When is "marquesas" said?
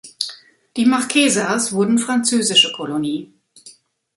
0.87-1.73